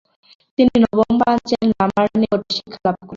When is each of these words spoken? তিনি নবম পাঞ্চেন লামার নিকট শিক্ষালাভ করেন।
তিনি 0.57 0.75
নবম 0.83 1.13
পাঞ্চেন 1.21 1.65
লামার 1.71 2.07
নিকট 2.21 2.41
শিক্ষালাভ 2.55 2.95
করেন। 2.97 3.09